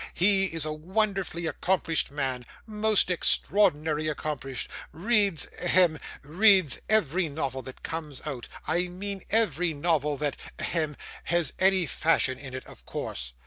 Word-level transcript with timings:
He 0.15 0.45
is 0.45 0.65
a 0.65 0.73
wonderfully 0.73 1.45
accomplished 1.45 2.09
man 2.09 2.43
most 2.65 3.11
extraordinarily 3.11 4.07
accomplished 4.07 4.67
reads 4.91 5.47
hem 5.59 5.99
reads 6.23 6.81
every 6.89 7.29
novel 7.29 7.61
that 7.61 7.83
comes 7.83 8.19
out; 8.25 8.47
I 8.65 8.87
mean 8.87 9.21
every 9.29 9.75
novel 9.75 10.17
that 10.17 10.37
hem 10.57 10.93
that 10.93 10.99
has 11.25 11.53
any 11.59 11.85
fashion 11.85 12.39
in 12.39 12.55
it, 12.55 12.65
of 12.65 12.83
course. 12.83 13.33